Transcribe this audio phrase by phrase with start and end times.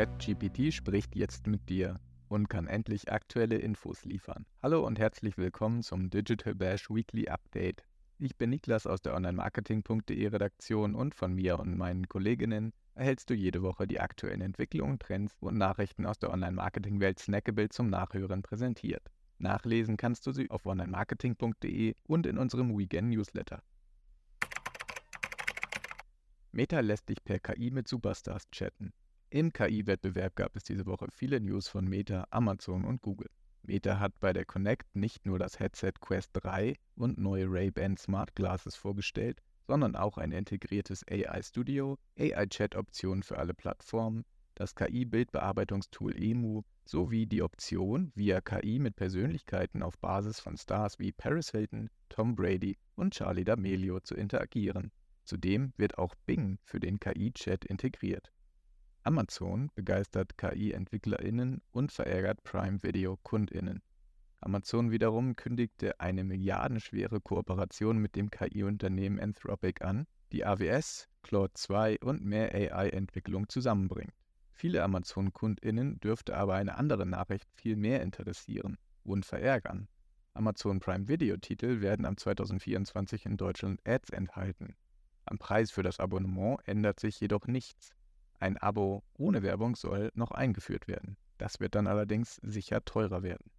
[0.00, 4.46] ChatGPT spricht jetzt mit dir und kann endlich aktuelle Infos liefern.
[4.62, 7.84] Hallo und herzlich willkommen zum Digital Bash Weekly Update.
[8.18, 13.34] Ich bin Niklas aus der Online-Marketing.de Redaktion und von mir und meinen Kolleginnen erhältst du
[13.34, 19.06] jede Woche die aktuellen Entwicklungen, Trends und Nachrichten aus der Online-Marketing-Welt snackable zum Nachhören präsentiert.
[19.36, 23.62] Nachlesen kannst du sie auf onlinemarketing.de und in unserem Weekend-Newsletter.
[26.52, 28.94] Meta lässt dich per KI mit Superstars chatten.
[29.32, 33.30] Im KI-Wettbewerb gab es diese Woche viele News von Meta, Amazon und Google.
[33.62, 38.34] Meta hat bei der Connect nicht nur das Headset Quest 3 und neue Ray-Ban Smart
[38.34, 44.24] Glasses vorgestellt, sondern auch ein integriertes AI Studio, AI-Chat-Optionen für alle Plattformen,
[44.56, 51.12] das KI-Bildbearbeitungstool EMU sowie die Option, via KI mit Persönlichkeiten auf Basis von Stars wie
[51.12, 54.90] Paris Hilton, Tom Brady und Charlie D'Amelio zu interagieren.
[55.22, 58.32] Zudem wird auch Bing für den KI-Chat integriert.
[59.02, 63.80] Amazon begeistert KI-EntwicklerInnen und verärgert Prime Video-KundInnen.
[64.40, 72.00] Amazon wiederum kündigte eine milliardenschwere Kooperation mit dem KI-Unternehmen Anthropic an, die AWS, Claude 2
[72.00, 74.12] und mehr AI-Entwicklung zusammenbringt.
[74.52, 79.88] Viele Amazon-KundInnen dürfte aber eine andere Nachricht viel mehr interessieren und verärgern.
[80.34, 84.76] Amazon Prime Video-Titel werden am 2024 in Deutschland Ads enthalten.
[85.24, 87.94] Am Preis für das Abonnement ändert sich jedoch nichts.
[88.40, 91.18] Ein Abo ohne Werbung soll noch eingeführt werden.
[91.36, 93.50] Das wird dann allerdings sicher teurer werden.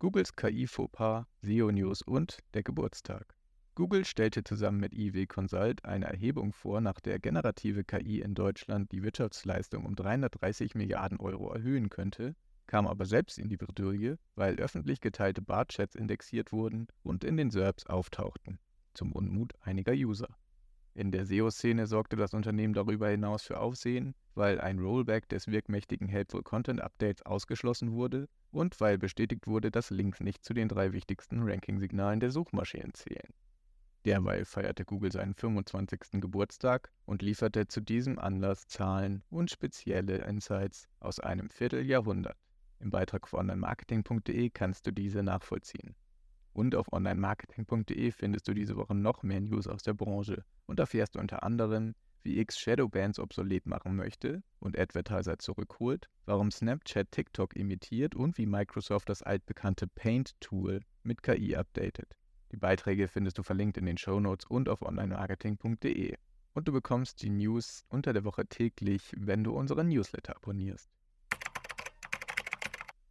[0.00, 3.36] Googles KI-Fauxpas, SEO News und der Geburtstag.
[3.76, 8.90] Google stellte zusammen mit IW Consult eine Erhebung vor, nach der generative KI in Deutschland
[8.90, 12.34] die Wirtschaftsleistung um 330 Milliarden Euro erhöhen könnte,
[12.66, 17.52] kam aber selbst in die Bredouille, weil öffentlich geteilte Barchats indexiert wurden und in den
[17.52, 18.58] SERPs auftauchten,
[18.94, 20.28] zum Unmut einiger User.
[20.94, 26.06] In der SEO-Szene sorgte das Unternehmen darüber hinaus für Aufsehen, weil ein Rollback des wirkmächtigen
[26.06, 30.92] Helpful Content Updates ausgeschlossen wurde und weil bestätigt wurde, dass Links nicht zu den drei
[30.92, 33.32] wichtigsten Ranking-Signalen der Suchmaschinen zählen.
[34.04, 36.20] Derweil feierte Google seinen 25.
[36.20, 42.36] Geburtstag und lieferte zu diesem Anlass Zahlen und spezielle Insights aus einem Vierteljahrhundert.
[42.80, 45.94] Im Beitrag von onlinemarketing.de kannst du diese nachvollziehen.
[46.52, 51.16] Und auf onlinemarketing.de findest du diese Woche noch mehr News aus der Branche und erfährst
[51.16, 58.14] unter anderem, wie X Shadowbands obsolet machen möchte und Advertiser zurückholt, warum Snapchat TikTok imitiert
[58.14, 62.16] und wie Microsoft das altbekannte Paint-Tool mit KI updatet.
[62.52, 66.16] Die Beiträge findest du verlinkt in den Shownotes und auf onlinemarketing.de.
[66.54, 70.90] Und du bekommst die News unter der Woche täglich, wenn du unseren Newsletter abonnierst.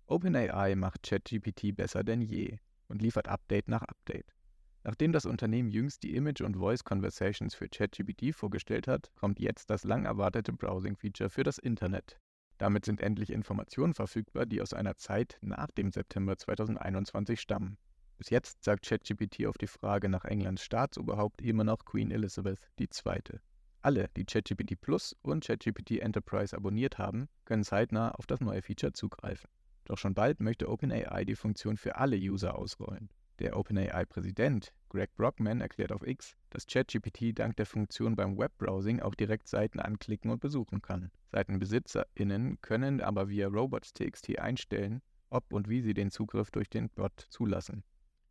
[0.05, 2.59] OpenAI macht ChatGPT besser denn je
[2.91, 4.35] und liefert Update nach Update.
[4.83, 9.69] Nachdem das Unternehmen jüngst die Image- und Voice Conversations für ChatGPT vorgestellt hat, kommt jetzt
[9.69, 12.19] das lang erwartete Browsing-Feature für das Internet.
[12.57, 17.77] Damit sind endlich Informationen verfügbar, die aus einer Zeit nach dem September 2021 stammen.
[18.17, 23.39] Bis jetzt sagt ChatGPT auf die Frage nach Englands Staatsoberhaupt immer noch Queen Elizabeth II.
[23.81, 28.93] Alle, die ChatGPT Plus und ChatGPT Enterprise abonniert haben, können zeitnah auf das neue Feature
[28.93, 29.49] zugreifen.
[29.91, 33.09] Doch schon bald möchte OpenAI die Funktion für alle User ausrollen.
[33.39, 39.15] Der OpenAI-Präsident Greg Brockman erklärt auf X, dass ChatGPT dank der Funktion beim Webbrowsing auch
[39.15, 41.11] direkt Seiten anklicken und besuchen kann.
[41.33, 47.25] SeitenbesitzerInnen können aber via robots.txt einstellen, ob und wie sie den Zugriff durch den Bot
[47.27, 47.83] zulassen.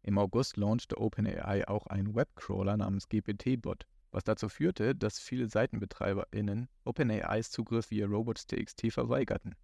[0.03, 6.71] Im August launchte OpenAI auch einen Webcrawler namens GPT-Bot, was dazu führte, dass viele SeitenbetreiberInnen
[6.87, 9.57] OpenAIs Zugriff via robots.txt verweigerten.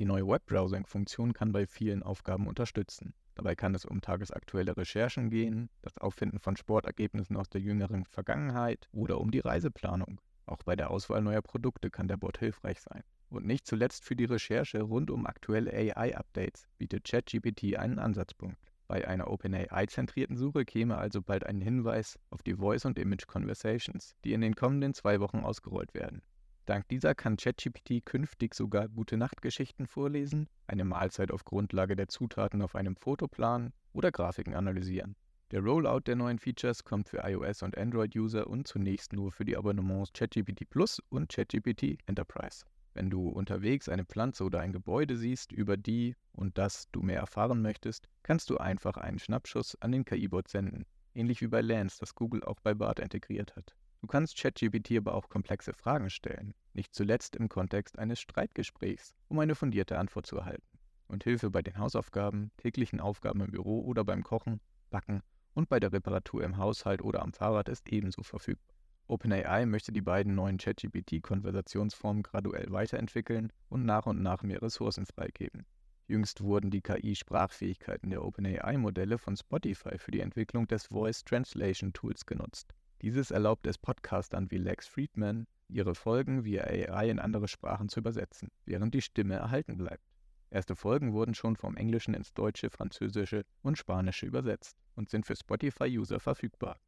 [0.00, 3.12] Die neue Webbrowsing-Funktion kann bei vielen Aufgaben unterstützen.
[3.34, 8.88] Dabei kann es um tagesaktuelle Recherchen gehen, das Auffinden von Sportergebnissen aus der jüngeren Vergangenheit
[8.92, 10.18] oder um die Reiseplanung.
[10.46, 13.02] Auch bei der Auswahl neuer Produkte kann der Bot hilfreich sein.
[13.28, 18.72] Und nicht zuletzt für die Recherche rund um aktuelle AI-Updates bietet ChatGPT einen Ansatzpunkt.
[18.88, 24.32] Bei einer OpenAI-zentrierten Suche käme also bald ein Hinweis auf die Voice- und Image-Conversations, die
[24.32, 26.22] in den kommenden zwei Wochen ausgerollt werden.
[26.70, 32.62] Dank dieser kann ChatGPT künftig sogar gute Nachtgeschichten vorlesen, eine Mahlzeit auf Grundlage der Zutaten
[32.62, 35.16] auf einem Foto planen oder Grafiken analysieren.
[35.50, 39.56] Der Rollout der neuen Features kommt für iOS und Android-User und zunächst nur für die
[39.56, 42.64] Abonnements ChatGPT Plus und ChatGPT Enterprise.
[42.94, 47.18] Wenn du unterwegs eine Pflanze oder ein Gebäude siehst, über die und das du mehr
[47.18, 51.98] erfahren möchtest, kannst du einfach einen Schnappschuss an den KI-Bot senden, ähnlich wie bei Lens,
[51.98, 53.74] das Google auch bei BART integriert hat.
[54.00, 59.38] Du kannst ChatGPT aber auch komplexe Fragen stellen, nicht zuletzt im Kontext eines Streitgesprächs, um
[59.38, 60.78] eine fundierte Antwort zu erhalten.
[61.06, 65.22] Und Hilfe bei den Hausaufgaben, täglichen Aufgaben im Büro oder beim Kochen, Backen
[65.54, 68.76] und bei der Reparatur im Haushalt oder am Fahrrad ist ebenso verfügbar.
[69.06, 75.66] OpenAI möchte die beiden neuen ChatGPT-Konversationsformen graduell weiterentwickeln und nach und nach mehr Ressourcen freigeben.
[76.06, 82.24] Jüngst wurden die KI-Sprachfähigkeiten der OpenAI-Modelle von Spotify für die Entwicklung des Voice Translation Tools
[82.24, 82.72] genutzt.
[83.02, 88.00] Dieses erlaubt es Podcastern wie Lex Friedman, ihre Folgen via AI in andere Sprachen zu
[88.00, 90.04] übersetzen, während die Stimme erhalten bleibt.
[90.50, 95.34] Erste Folgen wurden schon vom Englischen ins Deutsche, Französische und Spanische übersetzt und sind für
[95.34, 96.78] Spotify-User verfügbar.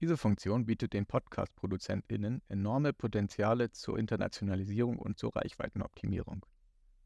[0.00, 6.46] Diese Funktion bietet den Podcast-ProduzentInnen enorme Potenziale zur Internationalisierung und zur Reichweitenoptimierung.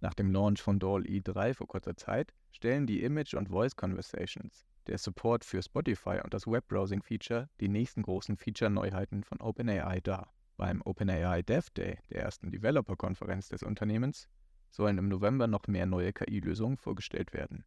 [0.01, 4.65] Nach dem Launch von DALL-E 3 vor kurzer Zeit stellen die Image- und Voice Conversations
[4.89, 10.33] der Support für Spotify und das Webbrowsing-Feature die nächsten großen Feature-Neuheiten von OpenAI dar.
[10.57, 14.29] Beim OpenAI Dev Day, der ersten Developer-Konferenz des Unternehmens,
[14.71, 17.65] sollen im November noch mehr neue KI-Lösungen vorgestellt werden.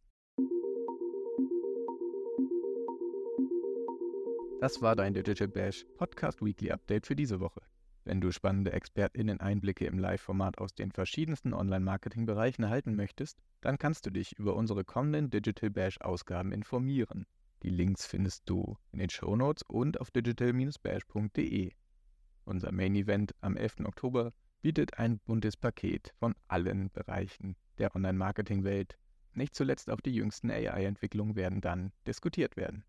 [4.60, 7.62] Das war dein Digital Bash Podcast Weekly Update für diese Woche.
[8.04, 14.10] Wenn du spannende ExpertInnen-Einblicke im Live-Format aus den verschiedensten Online-Marketing-Bereichen erhalten möchtest, dann kannst du
[14.10, 17.26] dich über unsere kommenden Digital Bash-Ausgaben informieren.
[17.62, 21.72] Die Links findest du in den Shownotes und auf digital-bash.de.
[22.44, 23.80] Unser Main-Event am 11.
[23.84, 24.32] Oktober
[24.62, 28.98] bietet ein buntes Paket von allen Bereichen der Online-Marketing-Welt.
[29.34, 32.84] Nicht zuletzt auch die jüngsten AI-Entwicklungen werden dann diskutiert werden.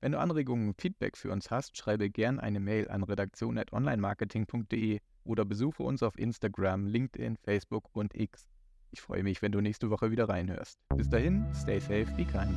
[0.00, 5.44] Wenn du Anregungen und Feedback für uns hast, schreibe gern eine Mail an redaktion.onlinemarketing.de oder
[5.44, 8.48] besuche uns auf Instagram, LinkedIn, Facebook und X.
[8.92, 10.78] Ich freue mich, wenn du nächste Woche wieder reinhörst.
[10.96, 12.56] Bis dahin, stay safe, be kind.